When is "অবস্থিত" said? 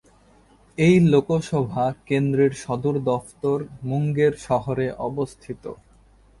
5.07-5.63